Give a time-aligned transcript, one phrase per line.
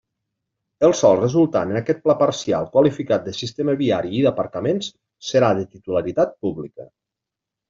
[0.85, 4.91] El sòl resultant en aquest Pla parcial qualificat de sistema viari i d'aparcaments,
[5.29, 6.89] serà de titularitat pública.